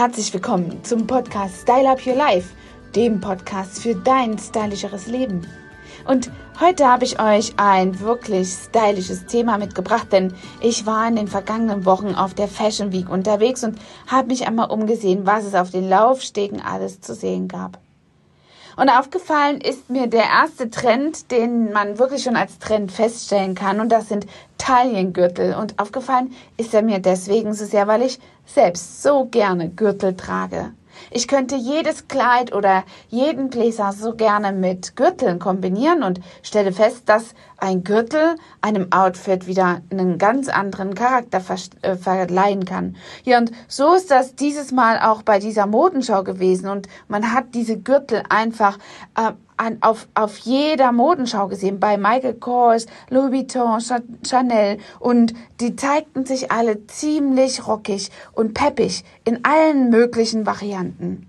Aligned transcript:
Herzlich 0.00 0.32
willkommen 0.32 0.82
zum 0.82 1.06
Podcast 1.06 1.60
Style 1.60 1.90
Up 1.90 2.06
Your 2.06 2.14
Life, 2.14 2.54
dem 2.96 3.20
Podcast 3.20 3.82
für 3.82 3.94
dein 3.94 4.38
stylischeres 4.38 5.08
Leben. 5.08 5.46
Und 6.06 6.30
heute 6.58 6.86
habe 6.86 7.04
ich 7.04 7.20
euch 7.20 7.52
ein 7.58 8.00
wirklich 8.00 8.48
stylisches 8.48 9.26
Thema 9.26 9.58
mitgebracht, 9.58 10.10
denn 10.10 10.32
ich 10.62 10.86
war 10.86 11.06
in 11.06 11.16
den 11.16 11.28
vergangenen 11.28 11.84
Wochen 11.84 12.14
auf 12.14 12.32
der 12.32 12.48
Fashion 12.48 12.94
Week 12.94 13.10
unterwegs 13.10 13.62
und 13.62 13.78
habe 14.06 14.28
mich 14.28 14.46
einmal 14.46 14.70
umgesehen, 14.70 15.26
was 15.26 15.44
es 15.44 15.54
auf 15.54 15.70
den 15.70 15.86
Laufstegen 15.86 16.62
alles 16.62 17.02
zu 17.02 17.14
sehen 17.14 17.46
gab. 17.46 17.78
Und 18.76 18.88
aufgefallen 18.88 19.60
ist 19.60 19.90
mir 19.90 20.06
der 20.06 20.24
erste 20.24 20.70
Trend, 20.70 21.30
den 21.30 21.72
man 21.72 21.98
wirklich 21.98 22.22
schon 22.22 22.36
als 22.36 22.58
Trend 22.58 22.92
feststellen 22.92 23.54
kann. 23.54 23.80
Und 23.80 23.90
das 23.90 24.08
sind 24.08 24.26
Taillengürtel. 24.58 25.54
Und 25.54 25.78
aufgefallen 25.78 26.34
ist 26.56 26.74
er 26.74 26.82
mir 26.82 26.98
deswegen 26.98 27.54
so 27.54 27.64
sehr, 27.64 27.86
weil 27.86 28.02
ich 28.02 28.18
selbst 28.46 29.02
so 29.02 29.26
gerne 29.26 29.68
Gürtel 29.70 30.16
trage. 30.16 30.72
Ich 31.10 31.28
könnte 31.28 31.56
jedes 31.56 32.08
Kleid 32.08 32.52
oder 32.54 32.84
jeden 33.08 33.48
Bläser 33.48 33.92
so 33.92 34.14
gerne 34.14 34.52
mit 34.52 34.96
Gürteln 34.96 35.38
kombinieren 35.38 36.02
und 36.02 36.20
stelle 36.42 36.72
fest, 36.72 37.08
dass 37.08 37.34
ein 37.60 37.84
Gürtel 37.84 38.36
einem 38.60 38.92
Outfit 38.92 39.46
wieder 39.46 39.82
einen 39.90 40.18
ganz 40.18 40.48
anderen 40.48 40.94
Charakter 40.94 41.42
äh, 41.82 41.96
verleihen 41.96 42.64
kann. 42.64 42.96
Ja, 43.24 43.38
und 43.38 43.52
so 43.68 43.94
ist 43.94 44.10
das 44.10 44.34
dieses 44.34 44.72
Mal 44.72 44.98
auch 45.00 45.22
bei 45.22 45.38
dieser 45.38 45.66
Modenschau 45.66 46.24
gewesen 46.24 46.68
und 46.68 46.88
man 47.08 47.32
hat 47.32 47.54
diese 47.54 47.78
Gürtel 47.78 48.22
einfach 48.28 48.78
äh, 49.16 49.32
an, 49.56 49.78
auf, 49.82 50.08
auf 50.14 50.38
jeder 50.38 50.90
Modenschau 50.90 51.48
gesehen, 51.48 51.80
bei 51.80 51.98
Michael 51.98 52.34
Kors, 52.34 52.86
Louis 53.10 53.30
Vuitton, 53.30 53.80
Chanel 54.26 54.78
und 54.98 55.34
die 55.60 55.76
zeigten 55.76 56.24
sich 56.24 56.50
alle 56.50 56.86
ziemlich 56.86 57.66
rockig 57.66 58.10
und 58.32 58.54
peppig 58.54 59.04
in 59.24 59.44
allen 59.44 59.90
möglichen 59.90 60.46
Varianten. 60.46 61.26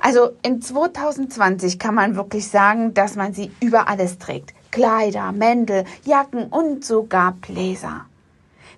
Also 0.00 0.30
in 0.42 0.62
2020 0.62 1.78
kann 1.78 1.94
man 1.94 2.16
wirklich 2.16 2.48
sagen, 2.48 2.94
dass 2.94 3.16
man 3.16 3.34
sie 3.34 3.50
über 3.60 3.88
alles 3.88 4.18
trägt. 4.18 4.54
Kleider, 4.70 5.32
Mäntel, 5.32 5.84
Jacken 6.04 6.44
und 6.46 6.84
sogar 6.84 7.32
Bläser. 7.32 8.06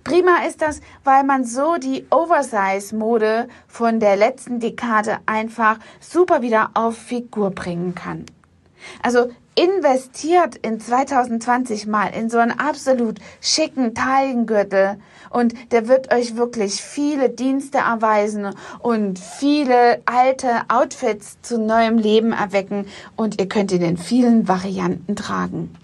Prima 0.05 0.47
ist 0.47 0.63
das, 0.63 0.81
weil 1.05 1.25
man 1.25 1.45
so 1.45 1.77
die 1.77 2.07
Oversize-Mode 2.11 3.49
von 3.69 4.01
der 4.01 4.17
letzten 4.17 4.59
Dekade 4.59 5.19
einfach 5.27 5.79
super 6.01 6.43
wieder 6.43 6.71
auf 6.75 6.97
Figur 6.97 7.51
bringen 7.51 7.95
kann. 7.95 8.25
Also 9.03 9.31
investiert 9.61 10.57
in 10.57 10.81
2020 10.81 11.87
mal 11.87 12.07
in 12.07 12.31
so 12.31 12.39
einen 12.39 12.59
absolut 12.59 13.19
schicken 13.43 13.95
Taillengürtel 13.95 14.97
und 15.29 15.53
der 15.71 15.87
wird 15.87 16.15
euch 16.15 16.37
wirklich 16.37 16.81
viele 16.81 17.29
Dienste 17.29 17.79
erweisen 17.79 18.55
und 18.79 19.19
viele 19.19 20.01
alte 20.07 20.63
Outfits 20.69 21.43
zu 21.43 21.59
neuem 21.59 21.99
Leben 21.99 22.33
erwecken 22.33 22.87
und 23.17 23.39
ihr 23.39 23.49
könnt 23.49 23.71
ihn 23.71 23.83
in 23.83 23.99
vielen 23.99 24.49
Varianten 24.49 25.15
tragen. 25.15 25.77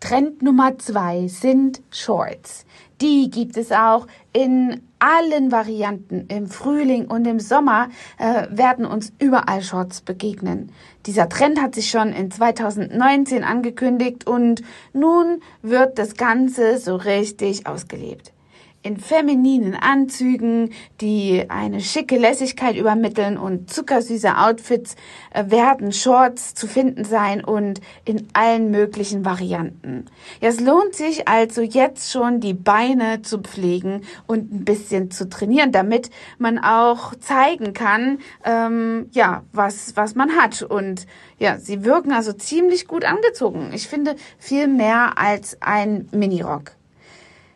Trend 0.00 0.42
Nummer 0.42 0.76
zwei 0.78 1.28
sind 1.28 1.82
Shorts. 1.92 2.64
Die 3.00 3.30
gibt 3.30 3.56
es 3.56 3.70
auch 3.70 4.08
in 4.32 4.89
allen 5.00 5.50
Varianten. 5.50 6.26
Im 6.28 6.46
Frühling 6.46 7.06
und 7.06 7.26
im 7.26 7.40
Sommer 7.40 7.88
äh, 8.18 8.46
werden 8.50 8.86
uns 8.86 9.12
überall 9.18 9.62
Shorts 9.62 10.00
begegnen. 10.00 10.72
Dieser 11.06 11.28
Trend 11.28 11.60
hat 11.60 11.74
sich 11.74 11.90
schon 11.90 12.12
in 12.12 12.30
2019 12.30 13.42
angekündigt 13.42 14.26
und 14.26 14.62
nun 14.92 15.42
wird 15.62 15.98
das 15.98 16.14
Ganze 16.14 16.78
so 16.78 16.96
richtig 16.96 17.66
ausgelebt 17.66 18.32
in 18.82 18.96
femininen 18.96 19.74
Anzügen, 19.74 20.70
die 21.00 21.44
eine 21.48 21.80
schicke 21.80 22.16
Lässigkeit 22.16 22.76
übermitteln 22.76 23.36
und 23.36 23.70
zuckersüße 23.70 24.38
Outfits 24.38 24.96
äh, 25.32 25.44
werden 25.50 25.92
Shorts 25.92 26.54
zu 26.54 26.66
finden 26.66 27.04
sein 27.04 27.44
und 27.44 27.80
in 28.06 28.28
allen 28.32 28.70
möglichen 28.70 29.24
Varianten. 29.24 30.06
Ja, 30.40 30.48
es 30.48 30.60
lohnt 30.60 30.94
sich 30.94 31.28
also 31.28 31.60
jetzt 31.60 32.10
schon 32.10 32.40
die 32.40 32.54
Beine 32.54 33.20
zu 33.20 33.40
pflegen 33.40 34.02
und 34.26 34.50
ein 34.52 34.64
bisschen 34.64 35.10
zu 35.10 35.28
trainieren, 35.28 35.72
damit 35.72 36.08
man 36.38 36.58
auch 36.58 37.14
zeigen 37.16 37.74
kann, 37.74 38.18
ähm, 38.44 39.08
ja, 39.12 39.42
was, 39.52 39.94
was 39.96 40.14
man 40.14 40.36
hat. 40.36 40.62
Und 40.62 41.06
ja, 41.38 41.58
sie 41.58 41.84
wirken 41.84 42.12
also 42.12 42.32
ziemlich 42.32 42.86
gut 42.86 43.04
angezogen. 43.04 43.72
Ich 43.74 43.88
finde 43.88 44.16
viel 44.38 44.68
mehr 44.68 45.18
als 45.18 45.58
ein 45.60 46.08
Minirock. 46.12 46.79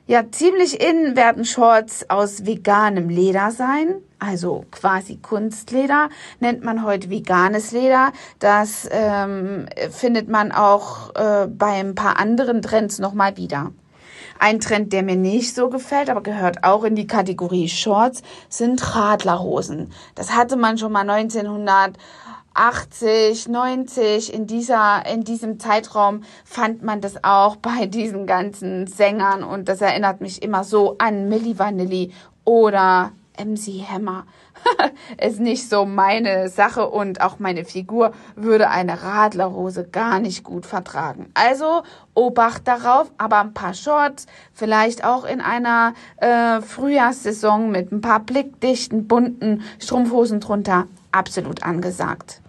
Ja, 0.06 0.30
ziemlich 0.30 0.82
in 0.82 1.16
werden 1.16 1.46
Shorts 1.46 2.10
aus 2.10 2.44
veganem 2.44 3.08
Leder 3.08 3.50
sein, 3.50 4.02
also 4.18 4.66
quasi 4.70 5.16
Kunstleder, 5.16 6.10
nennt 6.40 6.62
man 6.62 6.84
heute 6.84 7.08
veganes 7.08 7.72
Leder. 7.72 8.12
Das 8.38 8.86
ähm, 8.92 9.64
findet 9.90 10.28
man 10.28 10.52
auch 10.52 11.14
äh, 11.14 11.46
bei 11.46 11.80
ein 11.80 11.94
paar 11.94 12.18
anderen 12.18 12.60
Trends 12.60 12.98
nochmal 12.98 13.38
wieder. 13.38 13.72
Ein 14.38 14.60
Trend, 14.60 14.92
der 14.92 15.04
mir 15.04 15.16
nicht 15.16 15.54
so 15.54 15.70
gefällt, 15.70 16.10
aber 16.10 16.22
gehört 16.22 16.64
auch 16.64 16.84
in 16.84 16.96
die 16.96 17.06
Kategorie 17.06 17.70
Shorts, 17.70 18.22
sind 18.50 18.94
Radlerhosen. 18.94 19.90
Das 20.16 20.36
hatte 20.36 20.56
man 20.56 20.76
schon 20.76 20.92
mal 20.92 21.08
1900 21.08 21.96
80, 22.54 23.48
90, 23.48 24.32
in 24.32 24.46
dieser, 24.46 25.04
in 25.06 25.24
diesem 25.24 25.58
Zeitraum 25.58 26.22
fand 26.44 26.82
man 26.82 27.00
das 27.00 27.22
auch 27.24 27.56
bei 27.56 27.86
diesen 27.86 28.26
ganzen 28.26 28.86
Sängern 28.86 29.42
und 29.42 29.68
das 29.68 29.80
erinnert 29.80 30.20
mich 30.20 30.42
immer 30.42 30.64
so 30.64 30.96
an 30.98 31.28
Milli 31.28 31.58
Vanilli 31.58 32.12
oder 32.44 33.12
MC 33.36 33.82
Hammer. 33.88 34.26
ist 35.20 35.40
nicht 35.40 35.68
so 35.68 35.84
meine 35.84 36.48
Sache 36.48 36.88
und 36.88 37.20
auch 37.20 37.38
meine 37.38 37.64
Figur 37.64 38.12
würde 38.36 38.70
eine 38.70 39.02
Radlerhose 39.02 39.84
gar 39.84 40.20
nicht 40.20 40.44
gut 40.44 40.66
vertragen. 40.66 41.30
Also 41.34 41.82
Obacht 42.14 42.66
darauf, 42.68 43.10
aber 43.18 43.40
ein 43.40 43.54
paar 43.54 43.74
Shorts, 43.74 44.26
vielleicht 44.52 45.04
auch 45.04 45.24
in 45.24 45.40
einer 45.40 45.94
äh, 46.18 46.60
Frühjahrssaison 46.60 47.70
mit 47.70 47.92
ein 47.92 48.00
paar 48.00 48.20
blickdichten, 48.20 49.08
bunten 49.08 49.62
Strumpfhosen 49.80 50.40
drunter, 50.40 50.86
absolut 51.12 51.62
angesagt. 51.62 52.40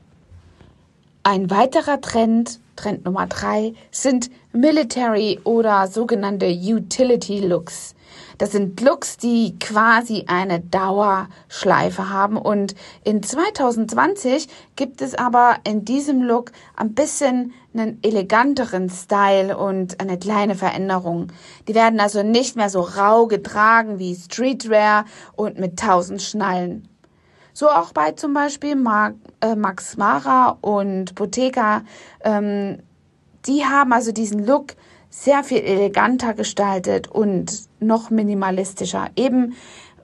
Ein 1.28 1.50
weiterer 1.50 2.02
Trend, 2.02 2.60
Trend 2.76 3.04
Nummer 3.04 3.26
drei, 3.26 3.74
sind 3.90 4.30
Military 4.54 5.40
oder 5.44 5.88
sogenannte 5.88 6.46
Utility 6.46 7.40
Looks. 7.40 7.96
Das 8.38 8.52
sind 8.52 8.80
Looks, 8.80 9.18
die 9.18 9.58
quasi 9.58 10.26
eine 10.28 10.60
Dauerschleife 10.60 12.12
haben 12.12 12.38
und 12.38 12.76
in 13.04 13.24
2020 13.24 14.48
gibt 14.76 15.02
es 15.02 15.16
aber 15.16 15.56
in 15.64 15.84
diesem 15.84 16.22
Look 16.22 16.52
ein 16.76 16.94
bisschen 16.94 17.54
einen 17.74 17.98
eleganteren 18.04 18.92
Style 18.92 19.58
und 19.58 20.00
eine 20.00 20.20
kleine 20.20 20.54
Veränderung. 20.54 21.32
Die 21.68 21.74
werden 21.74 22.00
also 22.00 22.22
nicht 22.22 22.56
mehr 22.56 22.70
so 22.70 22.82
rau 22.82 23.26
getragen 23.26 23.98
wie 23.98 24.14
Streetwear 24.14 25.06
und 25.36 25.58
mit 25.58 25.80
tausend 25.80 26.22
Schnallen. 26.22 26.88
So 27.58 27.70
auch 27.70 27.94
bei 27.94 28.12
zum 28.12 28.34
Beispiel 28.34 28.76
Mark, 28.76 29.16
äh, 29.40 29.56
Max 29.56 29.96
Mara 29.96 30.58
und 30.60 31.16
Bottega. 31.16 31.84
Ähm, 32.22 32.80
die 33.46 33.64
haben 33.64 33.94
also 33.94 34.12
diesen 34.12 34.46
Look 34.46 34.76
sehr 35.10 35.42
viel 35.42 35.60
eleganter 35.60 36.34
gestaltet 36.34 37.08
und 37.08 37.70
noch 37.80 38.10
minimalistischer. 38.10 39.08
Eben 39.16 39.56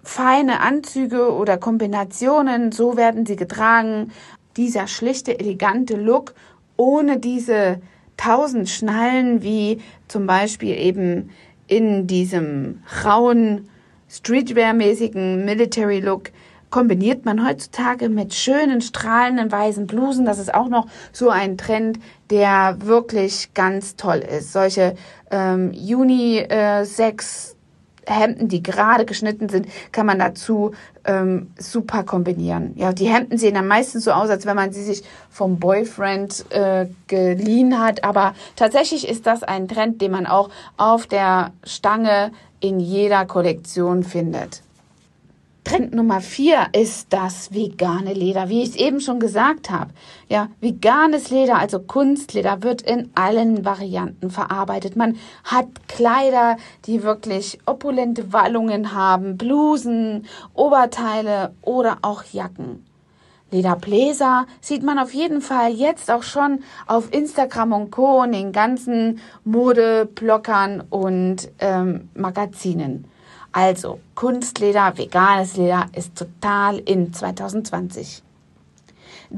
feine 0.01 0.61
Anzüge 0.61 1.34
oder 1.34 1.57
Kombinationen, 1.57 2.72
so 2.72 2.95
werden 2.95 3.25
sie 3.25 3.35
getragen. 3.35 4.13
Dieser 4.56 4.88
schlichte, 4.88 5.38
elegante 5.38 5.97
Look 5.97 6.34
ohne 6.78 7.19
diese 7.19 7.81
tausend 8.16 8.69
Schnallen 8.69 9.44
wie 9.44 9.81
zum 10.07 10.25
Beispiel 10.25 10.78
eben 10.78 11.31
in 11.67 12.07
diesem 12.07 12.81
rauen, 13.03 13.67
Streetwear-mäßigen 14.09 15.44
Military 15.44 16.00
Look 16.00 16.31
kombiniert 16.72 17.26
man 17.26 17.48
heutzutage 17.48 18.09
mit 18.09 18.34
schönen, 18.34 18.82
strahlenden 18.82 19.52
weißen 19.52 19.85
Blusen. 19.85 20.26
Das 20.26 20.40
ist 20.40 20.53
auch 20.53 20.70
noch 20.70 20.88
so 21.12 21.29
ein 21.29 21.58
Trend, 21.58 22.00
der 22.32 22.78
wirklich 22.79 23.53
ganz 23.53 23.96
toll 23.96 24.20
ist. 24.20 24.53
Solche 24.53 24.96
ähm, 25.29 25.72
Uni-Sex- 25.72 27.56
Hemden, 28.08 28.47
die 28.47 28.64
gerade 28.64 29.06
geschnitten 29.06 29.47
sind, 29.47 29.68
kann 29.91 30.06
man 30.06 30.20
dazu 30.20 30.72
ähm, 31.06 31.52
super 31.58 32.03
kombinieren. 32.03 32.74
Ja, 32.76 32.94
die 32.94 33.08
Hemden 33.08 33.38
sehen 33.38 33.53
dann 33.53 33.67
meistens 33.67 34.06
so 34.06 34.12
aus, 34.12 34.29
als 34.29 34.46
wenn 34.46 34.56
man 34.56 34.72
sie 34.72 34.84
sich 34.84 35.03
vom 35.29 35.59
Boyfriend 35.59 36.46
äh, 36.50 36.88
geliehen 37.08 37.79
hat. 37.79 38.03
Aber 38.03 38.34
tatsächlich 38.56 39.08
ist 39.08 39.28
das 39.28 39.44
ein 39.44 39.67
Trend, 39.67 40.02
den 40.02 40.12
man 40.12 40.26
auch 40.26 40.50
auf 40.78 41.06
der 41.06 41.52
Stange 41.64 42.32
in 42.59 42.79
jeder 42.79 43.26
Kollektion 43.26 44.03
findet. 44.03 44.62
Trend 45.63 45.93
Nummer 45.93 46.22
vier 46.22 46.67
ist 46.73 47.13
das 47.13 47.53
vegane 47.53 48.13
Leder, 48.13 48.49
wie 48.49 48.63
ich 48.63 48.69
es 48.69 48.75
eben 48.75 48.99
schon 48.99 49.19
gesagt 49.19 49.69
habe. 49.69 49.91
Ja, 50.28 50.49
veganes 50.59 51.29
Leder, 51.29 51.59
also 51.59 51.79
Kunstleder, 51.79 52.63
wird 52.63 52.81
in 52.81 53.11
allen 53.13 53.63
Varianten 53.63 54.31
verarbeitet. 54.31 54.96
Man 54.96 55.17
hat 55.43 55.67
Kleider, 55.87 56.58
die 56.85 57.03
wirklich 57.03 57.59
opulente 57.67 58.34
Wallungen 58.34 58.93
haben, 58.93 59.37
Blusen, 59.37 60.25
Oberteile 60.55 61.53
oder 61.61 61.99
auch 62.02 62.23
Jacken. 62.31 62.84
Lederbläser 63.52 64.47
sieht 64.61 64.81
man 64.81 64.97
auf 64.97 65.14
jeden 65.14 65.41
Fall 65.41 65.73
jetzt 65.73 66.09
auch 66.09 66.23
schon 66.23 66.64
auf 66.87 67.14
Instagram 67.14 67.73
und 67.73 67.91
Co. 67.91 68.23
in 68.23 68.31
den 68.31 68.52
ganzen 68.52 69.19
Modeblockern 69.43 70.85
und 70.90 71.52
ähm, 71.59 72.09
Magazinen. 72.16 73.05
Also 73.52 74.00
Kunstleder, 74.16 74.98
veganes 74.98 75.58
Leder 75.58 75.88
ist 75.96 76.16
total 76.16 76.80
in 76.80 77.14
2020. 77.14 78.24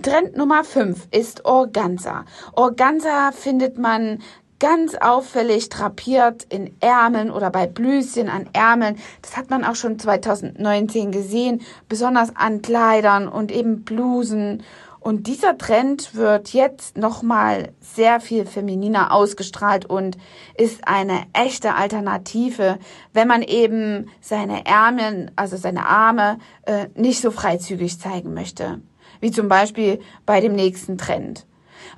Trend 0.02 0.38
Nummer 0.38 0.64
5 0.64 1.08
ist 1.12 1.46
Organza. 1.46 2.26
Organza 2.54 3.32
findet 3.32 3.78
man 3.78 4.20
ganz 4.60 4.96
auffällig 4.96 5.70
drapiert 5.70 6.46
in 6.50 6.74
Ärmeln 6.80 7.32
oder 7.32 7.50
bei 7.50 7.68
Blüschen 7.68 8.30
an 8.30 8.50
Ärmeln. 8.54 8.98
Das 9.22 9.36
hat 9.36 9.50
man 9.50 9.66
auch 9.66 9.76
schon 9.76 10.00
2019 10.00 11.12
gesehen, 11.12 11.62
besonders 11.90 12.36
an 12.36 12.62
Kleidern 12.62 13.28
und 13.28 13.52
eben 13.52 13.84
Blusen 13.84 14.64
und 15.04 15.28
dieser 15.28 15.58
Trend 15.58 16.16
wird 16.16 16.54
jetzt 16.54 16.98
nochmal 16.98 17.74
sehr 17.82 18.22
viel 18.22 18.46
femininer 18.46 19.12
ausgestrahlt 19.12 19.86
und 19.86 20.18
ist 20.58 20.88
eine 20.88 21.24
echte 21.34 21.76
Alternative, 21.76 22.80
wenn 23.12 23.28
man 23.28 23.42
eben 23.42 24.10
seine 24.22 24.66
Ärmel, 24.66 25.30
also 25.36 25.58
seine 25.58 25.88
Arme, 25.88 26.40
äh, 26.66 26.88
nicht 26.96 27.22
so 27.22 27.32
freizügig 27.32 28.00
zeigen 28.00 28.34
möchte. 28.34 28.80
Wie 29.20 29.32
zum 29.32 29.50
Beispiel 29.50 30.00
bei 30.26 30.40
dem 30.40 30.54
nächsten 30.54 30.98
Trend. 30.98 31.46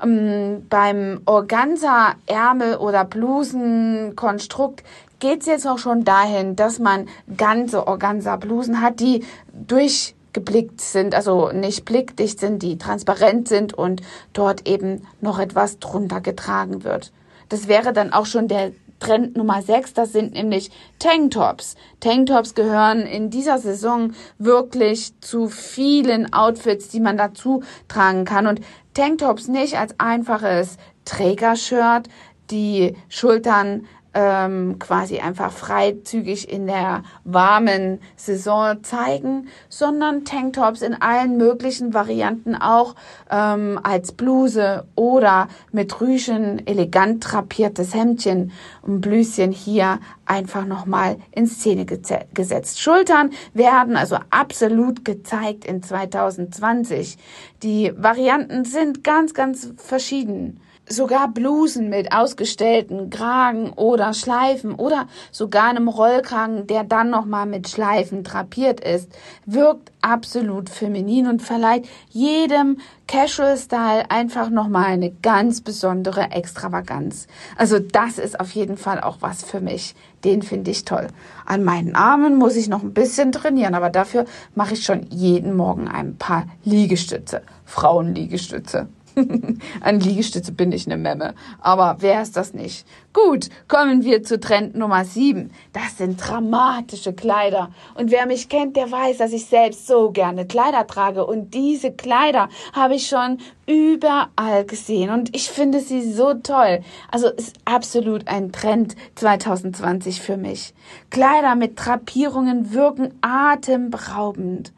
Ähm, 0.02 0.66
beim 0.68 1.22
Organza-Ärmel 1.26 2.78
oder 2.78 3.06
Blusenkonstrukt 3.06 4.84
geht 5.20 5.42
es 5.42 5.46
jetzt 5.46 5.68
auch 5.68 5.78
schon 5.78 6.06
dahin, 6.06 6.56
dass 6.56 6.80
man 6.80 7.08
ganze 7.38 7.86
Organza-Blusen 7.86 8.82
hat, 8.82 9.00
die 9.00 9.24
durch 9.54 10.15
geblickt 10.36 10.82
sind, 10.82 11.16
also 11.16 11.50
nicht 11.52 11.86
blickdicht 11.86 12.42
sind, 12.42 12.62
die 12.62 12.78
transparent 12.78 13.48
sind 13.48 13.74
und 13.74 14.02
dort 14.34 14.68
eben 14.68 15.08
noch 15.22 15.40
etwas 15.40 15.80
drunter 15.80 16.20
getragen 16.20 16.84
wird. 16.84 17.14
Das 17.48 17.70
wäre 17.70 17.94
dann 17.94 18.12
auch 18.12 18.26
schon 18.26 18.50
der 18.50 18.74
Trend 19.00 19.38
Nummer 19.38 19.62
6, 19.62 19.94
das 19.94 20.12
sind 20.12 20.34
nämlich 20.34 20.72
Tanktops. 21.00 21.76
Tanktops 22.02 22.54
gehören 22.54 23.02
in 23.02 23.30
dieser 23.30 23.60
Saison 23.60 24.14
wirklich 24.38 25.14
zu 25.22 25.48
vielen 25.48 26.34
Outfits, 26.34 26.90
die 26.90 27.00
man 27.00 27.16
dazu 27.16 27.64
tragen 27.88 28.26
kann. 28.26 28.46
Und 28.46 28.60
Tanktops 28.94 29.48
nicht 29.48 29.78
als 29.78 29.96
einfaches 30.00 30.78
Trägershirt, 31.06 32.10
die 32.52 32.96
Schultern 33.08 33.86
ähm, 34.16 34.80
quasi 34.80 35.20
einfach 35.20 35.52
freizügig 35.52 36.50
in 36.50 36.68
der 36.68 37.04
warmen 37.26 38.00
Saison 38.16 38.82
zeigen, 38.82 39.50
sondern 39.68 40.24
Tanktops 40.24 40.82
in 40.82 41.00
allen 41.00 41.38
möglichen 41.38 41.94
Varianten 41.94 42.56
auch 42.56 42.96
ähm, 43.30 43.78
als 43.84 44.14
Bluse 44.14 44.86
oder 44.96 45.50
mit 45.72 46.00
Rüschen 46.00 46.66
elegant 46.66 47.30
drapiertes 47.30 47.94
Hemdchen 47.94 48.52
und 48.82 49.02
Blüschen 49.02 49.52
hier 49.52 50.00
einfach 50.26 50.66
nochmal 50.66 51.18
in 51.32 51.46
Szene 51.46 51.86
gesetzt. 51.86 52.80
Schultern 52.80 53.32
werden 53.54 53.98
also 53.98 54.18
absolut 54.30 55.04
gezeigt 55.04 55.66
in 55.66 55.84
2020. 55.84 57.18
Die 57.64 57.92
Varianten 57.98 58.64
sind 58.64 59.04
ganz, 59.04 59.34
ganz 59.34 59.74
verschieden 59.76 60.62
sogar 60.88 61.28
Blusen 61.28 61.90
mit 61.90 62.12
ausgestellten 62.12 63.10
Kragen 63.10 63.72
oder 63.74 64.14
Schleifen 64.14 64.76
oder 64.76 65.08
sogar 65.32 65.70
einem 65.70 65.88
Rollkragen, 65.88 66.68
der 66.68 66.84
dann 66.84 67.10
nochmal 67.10 67.46
mit 67.46 67.68
Schleifen 67.68 68.24
drapiert 68.24 68.80
ist, 68.80 69.12
wirkt 69.46 69.92
absolut 70.02 70.70
feminin 70.70 71.28
und 71.28 71.42
verleiht 71.42 71.88
jedem 72.10 72.78
Casual 73.08 73.58
Style 73.58 74.10
einfach 74.10 74.50
nochmal 74.50 74.86
eine 74.86 75.12
ganz 75.12 75.62
besondere 75.62 76.32
Extravaganz. 76.32 77.28
Also 77.56 77.80
das 77.80 78.18
ist 78.18 78.40
auf 78.40 78.52
jeden 78.52 78.78
Fall 78.78 79.02
auch 79.02 79.18
was 79.22 79.44
für 79.44 79.62
mich. 79.62 79.96
Den 80.24 80.42
finde 80.42 80.72
ich 80.72 80.86
toll. 80.86 81.08
An 81.46 81.64
meinen 81.64 81.96
Armen 81.96 82.36
muss 82.36 82.56
ich 82.56 82.68
noch 82.68 82.82
ein 82.82 82.94
bisschen 82.94 83.32
trainieren, 83.32 83.76
aber 83.76 83.90
dafür 83.90 84.26
mache 84.56 84.74
ich 84.74 84.84
schon 84.84 85.04
jeden 85.10 85.56
Morgen 85.56 85.88
ein 85.88 86.18
paar 86.18 86.48
Liegestütze. 86.64 87.44
Frauenliegestütze. 87.66 88.88
An 89.82 90.00
Liegestütze 90.00 90.52
bin 90.52 90.72
ich 90.72 90.86
eine 90.86 90.98
Memme. 90.98 91.36
Aber 91.60 91.98
wer 92.00 92.22
ist 92.22 92.36
das 92.36 92.54
nicht? 92.54 92.86
Gut, 93.14 93.50
kommen 93.68 94.04
wir 94.04 94.24
zu 94.24 94.40
Trend 94.40 94.76
Nummer 94.76 95.06
7. 95.06 95.52
Das 95.74 95.98
sind 95.98 96.18
dramatische 96.18 97.14
Kleider. 97.14 97.72
Und 97.96 98.12
wer 98.12 98.26
mich 98.26 98.50
kennt, 98.50 98.76
der 98.76 98.92
weiß, 98.92 99.18
dass 99.18 99.32
ich 99.32 99.46
selbst 99.46 99.88
so 99.88 100.12
gerne 100.12 100.46
Kleider 100.46 100.86
trage. 100.86 101.26
Und 101.26 101.54
diese 101.54 101.92
Kleider 101.92 102.50
habe 102.74 102.96
ich 102.96 103.08
schon 103.08 103.38
überall 103.68 104.66
gesehen. 104.66 105.10
Und 105.10 105.36
ich 105.36 105.50
finde 105.50 105.80
sie 105.80 106.12
so 106.12 106.34
toll. 106.34 106.82
Also 107.10 107.30
ist 107.30 107.58
absolut 107.66 108.28
ein 108.28 108.52
Trend 108.52 108.96
2020 109.16 110.22
für 110.22 110.38
mich. 110.38 110.74
Kleider 111.10 111.56
mit 111.56 111.74
Drapierungen 111.76 112.74
wirken 112.74 113.14
atemberaubend 113.22 114.74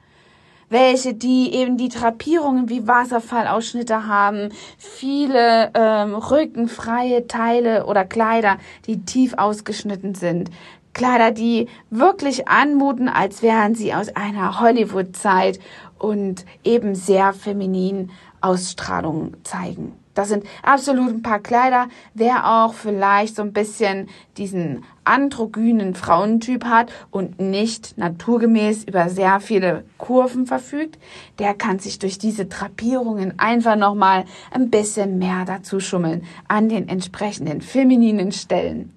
welche 0.70 1.14
die 1.14 1.54
eben 1.54 1.78
die 1.78 1.90
Drapierungen 1.90 2.70
wie 2.70 2.88
Wasserfallausschnitte 2.88 4.08
haben, 4.08 4.50
viele 4.78 5.72
ähm, 5.74 6.16
rückenfreie 6.16 7.28
Teile 7.28 7.86
oder 7.86 8.06
Kleider, 8.06 8.58
die 8.86 9.06
tief 9.06 9.34
ausgeschnitten 9.38 10.16
sind. 10.16 10.50
Kleider, 10.94 11.32
die 11.32 11.68
wirklich 11.90 12.48
anmuten, 12.48 13.08
als 13.08 13.44
wären 13.44 13.76
sie 13.76 13.94
aus 13.94 14.10
einer 14.16 14.60
Hollywood-Zeit 14.60 15.60
und 16.00 16.46
eben 16.64 16.96
sehr 16.96 17.34
feminin 17.34 18.12
Ausstrahlung 18.42 19.36
zeigen. 19.44 19.94
Das 20.18 20.30
sind 20.30 20.46
absolut 20.64 21.10
ein 21.10 21.22
paar 21.22 21.38
Kleider. 21.38 21.90
Wer 22.16 22.64
auch 22.64 22.74
vielleicht 22.74 23.36
so 23.36 23.44
ein 23.44 23.54
bisschen 23.54 24.10
diesen 24.38 24.84
androgynen 25.04 25.94
Frauentyp 25.94 26.66
hat 26.66 26.92
und 27.12 27.40
nicht 27.40 28.00
naturgemäß 28.00 28.86
über 28.86 29.10
sehr 29.10 29.40
viele 29.40 29.84
Kurven 30.00 30.48
verfügt, 30.48 30.98
der 31.38 31.54
kann 31.54 31.78
sich 31.78 32.00
durch 32.00 32.18
diese 32.18 32.48
Drapierungen 32.48 33.38
einfach 33.38 33.76
nochmal 33.76 34.26
ein 34.50 34.72
bisschen 34.72 35.20
mehr 35.20 35.46
dazu 35.46 35.80
schummeln 35.80 36.24
an 36.48 36.68
den 36.68 36.90
entsprechenden 36.90 37.62
femininen 37.62 38.32
Stellen. 38.32 38.92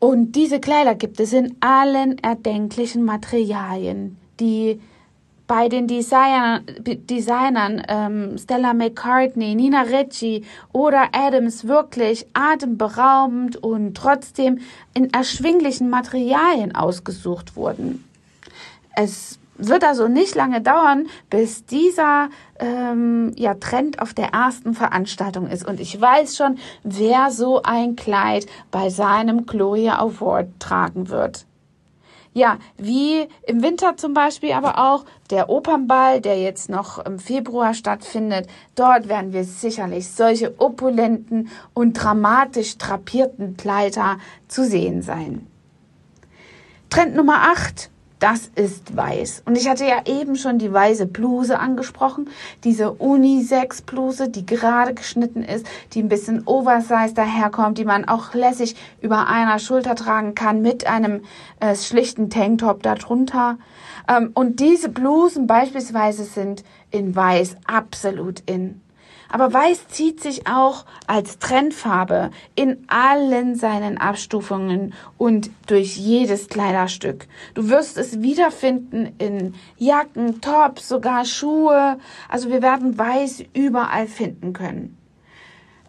Und 0.00 0.32
diese 0.32 0.58
Kleider 0.58 0.96
gibt 0.96 1.20
es 1.20 1.32
in 1.32 1.54
allen 1.60 2.18
erdenklichen 2.18 3.04
Materialien, 3.04 4.16
die 4.40 4.80
bei 5.50 5.68
den 5.68 5.88
Designer, 5.88 6.60
Designern 6.78 7.82
ähm, 7.88 8.38
Stella 8.38 8.72
McCartney, 8.72 9.56
Nina 9.56 9.82
Ricci 9.82 10.44
oder 10.72 11.08
Adams 11.10 11.66
wirklich 11.66 12.24
atemberaubend 12.34 13.56
und 13.56 13.96
trotzdem 13.96 14.60
in 14.94 15.12
erschwinglichen 15.12 15.90
Materialien 15.90 16.76
ausgesucht 16.76 17.56
wurden. 17.56 18.04
Es 18.94 19.40
wird 19.56 19.82
also 19.82 20.06
nicht 20.06 20.36
lange 20.36 20.60
dauern, 20.60 21.08
bis 21.30 21.66
dieser 21.66 22.28
ähm, 22.60 23.32
ja, 23.34 23.54
Trend 23.54 24.00
auf 24.00 24.14
der 24.14 24.28
ersten 24.28 24.74
Veranstaltung 24.74 25.48
ist. 25.48 25.66
Und 25.66 25.80
ich 25.80 26.00
weiß 26.00 26.36
schon, 26.36 26.58
wer 26.84 27.32
so 27.32 27.60
ein 27.64 27.96
Kleid 27.96 28.46
bei 28.70 28.88
seinem 28.88 29.46
Gloria 29.46 29.98
Award 29.98 30.46
tragen 30.60 31.08
wird. 31.08 31.44
Ja, 32.32 32.58
wie 32.76 33.26
im 33.44 33.62
Winter 33.62 33.96
zum 33.96 34.14
Beispiel, 34.14 34.52
aber 34.52 34.78
auch 34.78 35.04
der 35.30 35.48
Opernball, 35.48 36.20
der 36.20 36.40
jetzt 36.40 36.70
noch 36.70 37.04
im 37.04 37.18
Februar 37.18 37.74
stattfindet. 37.74 38.48
Dort 38.76 39.08
werden 39.08 39.32
wir 39.32 39.42
sicherlich 39.42 40.08
solche 40.08 40.54
opulenten 40.60 41.48
und 41.74 41.94
dramatisch 41.94 42.78
drapierten 42.78 43.56
Kleider 43.56 44.18
zu 44.46 44.64
sehen 44.64 45.02
sein. 45.02 45.48
Trend 46.88 47.16
Nummer 47.16 47.50
8 47.52 47.90
das 48.20 48.50
ist 48.54 48.96
weiß. 48.96 49.42
Und 49.46 49.56
ich 49.56 49.68
hatte 49.68 49.84
ja 49.84 50.02
eben 50.04 50.36
schon 50.36 50.58
die 50.58 50.72
weiße 50.72 51.06
Bluse 51.06 51.58
angesprochen. 51.58 52.28
Diese 52.64 52.92
Unisex-Bluse, 52.92 54.28
die 54.28 54.46
gerade 54.46 54.94
geschnitten 54.94 55.42
ist, 55.42 55.66
die 55.92 56.02
ein 56.02 56.08
bisschen 56.08 56.46
oversized 56.46 57.16
daherkommt, 57.16 57.78
die 57.78 57.84
man 57.84 58.04
auch 58.04 58.34
lässig 58.34 58.76
über 59.00 59.26
einer 59.26 59.58
Schulter 59.58 59.94
tragen 59.94 60.34
kann 60.34 60.60
mit 60.62 60.86
einem 60.86 61.22
äh, 61.60 61.74
schlichten 61.74 62.30
Tanktop 62.30 62.82
darunter. 62.82 63.58
Ähm, 64.06 64.30
und 64.34 64.60
diese 64.60 64.90
Blusen 64.90 65.46
beispielsweise 65.46 66.24
sind 66.24 66.62
in 66.90 67.16
weiß 67.16 67.56
absolut 67.66 68.42
in. 68.46 68.82
Aber 69.30 69.52
weiß 69.52 69.88
zieht 69.88 70.20
sich 70.20 70.46
auch 70.46 70.84
als 71.06 71.38
Trendfarbe 71.38 72.30
in 72.56 72.84
allen 72.88 73.54
seinen 73.54 73.98
Abstufungen 73.98 74.92
und 75.18 75.50
durch 75.66 75.96
jedes 75.96 76.48
Kleiderstück. 76.48 77.28
Du 77.54 77.68
wirst 77.68 77.96
es 77.96 78.22
wiederfinden 78.22 79.14
in 79.18 79.54
Jacken, 79.78 80.40
Tops, 80.40 80.88
sogar 80.88 81.24
Schuhe. 81.24 81.98
Also 82.28 82.50
wir 82.50 82.60
werden 82.60 82.98
weiß 82.98 83.44
überall 83.54 84.06
finden 84.06 84.52
können. 84.52 84.96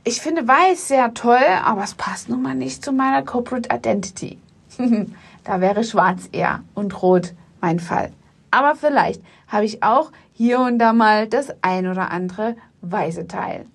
Ich 0.03 0.21
finde 0.21 0.48
weiß 0.48 0.88
sehr 0.88 1.13
toll, 1.13 1.45
aber 1.63 1.83
es 1.83 1.93
passt 1.93 2.29
nun 2.29 2.41
mal 2.41 2.55
nicht 2.55 2.83
zu 2.83 2.91
meiner 2.91 3.24
Corporate 3.24 3.69
Identity. 3.71 4.39
da 5.43 5.62
wäre 5.62 5.83
schwarz 5.83 6.29
eher 6.31 6.63
und 6.74 7.01
rot 7.01 7.33
mein 7.60 7.79
Fall. 7.79 8.12
Aber 8.50 8.75
vielleicht 8.75 9.21
habe 9.48 9.65
ich 9.65 9.83
auch 9.83 10.12
hier 10.33 10.60
und 10.60 10.79
da 10.79 10.93
mal 10.93 11.27
das 11.27 11.53
ein 11.62 11.88
oder 11.88 12.12
andere 12.12 12.55
weiße 12.81 13.27
Teil. 13.27 13.65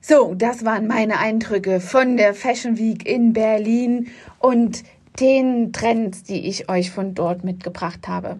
So, 0.00 0.34
das 0.34 0.64
waren 0.64 0.86
meine 0.86 1.18
Eindrücke 1.18 1.80
von 1.80 2.16
der 2.16 2.34
Fashion 2.34 2.78
Week 2.78 3.06
in 3.06 3.32
Berlin 3.32 4.08
und 4.38 4.84
den 5.18 5.72
Trends, 5.72 6.22
die 6.22 6.46
ich 6.46 6.68
euch 6.68 6.90
von 6.90 7.14
dort 7.14 7.42
mitgebracht 7.42 8.06
habe. 8.06 8.38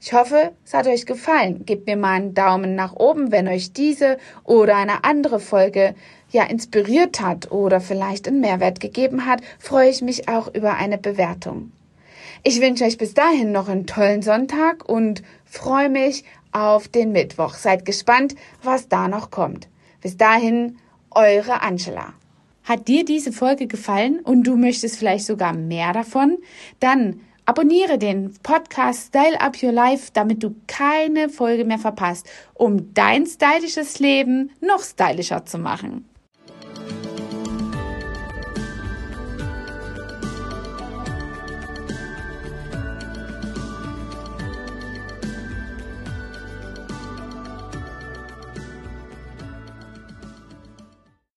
Ich 0.00 0.12
hoffe, 0.12 0.52
es 0.66 0.74
hat 0.74 0.86
euch 0.86 1.06
gefallen. 1.06 1.64
Gebt 1.64 1.86
mir 1.86 1.96
mal 1.96 2.12
einen 2.12 2.34
Daumen 2.34 2.74
nach 2.74 2.94
oben, 2.94 3.32
wenn 3.32 3.48
euch 3.48 3.72
diese 3.72 4.18
oder 4.42 4.76
eine 4.76 5.04
andere 5.04 5.40
Folge 5.40 5.94
ja 6.30 6.44
inspiriert 6.44 7.20
hat 7.20 7.50
oder 7.50 7.80
vielleicht 7.80 8.28
einen 8.28 8.40
Mehrwert 8.40 8.80
gegeben 8.80 9.24
hat, 9.24 9.40
freue 9.58 9.88
ich 9.88 10.02
mich 10.02 10.28
auch 10.28 10.52
über 10.52 10.74
eine 10.74 10.98
Bewertung. 10.98 11.72
Ich 12.42 12.60
wünsche 12.60 12.84
euch 12.84 12.98
bis 12.98 13.14
dahin 13.14 13.52
noch 13.52 13.68
einen 13.68 13.86
tollen 13.86 14.20
Sonntag 14.20 14.86
und 14.86 15.22
freue 15.46 15.88
mich 15.88 16.24
auf 16.54 16.88
den 16.88 17.12
Mittwoch. 17.12 17.54
Seid 17.54 17.84
gespannt, 17.84 18.34
was 18.62 18.88
da 18.88 19.08
noch 19.08 19.30
kommt. 19.30 19.68
Bis 20.00 20.16
dahin, 20.16 20.78
eure 21.10 21.60
Angela. 21.60 22.14
Hat 22.62 22.88
dir 22.88 23.04
diese 23.04 23.32
Folge 23.32 23.66
gefallen 23.66 24.20
und 24.20 24.44
du 24.44 24.56
möchtest 24.56 24.98
vielleicht 24.98 25.26
sogar 25.26 25.52
mehr 25.52 25.92
davon? 25.92 26.38
Dann 26.80 27.20
abonniere 27.44 27.98
den 27.98 28.32
Podcast 28.42 29.08
Style 29.08 29.38
Up 29.40 29.62
Your 29.62 29.72
Life, 29.72 30.10
damit 30.14 30.42
du 30.42 30.54
keine 30.66 31.28
Folge 31.28 31.66
mehr 31.66 31.78
verpasst, 31.78 32.26
um 32.54 32.94
dein 32.94 33.26
stylisches 33.26 33.98
Leben 33.98 34.50
noch 34.62 34.82
stylischer 34.82 35.44
zu 35.44 35.58
machen. 35.58 36.08